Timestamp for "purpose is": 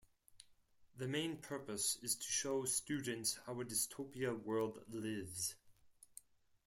1.37-2.15